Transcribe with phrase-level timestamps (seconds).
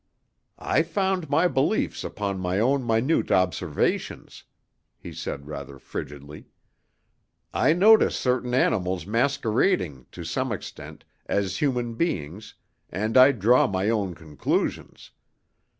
[0.57, 4.45] "I found my beliefs upon my own minute observations,"
[4.97, 6.47] he said rather frigidly.
[7.53, 12.55] "I notice certain animals masquerading to some extent as human beings,
[12.89, 15.11] and I draw my own conclusions.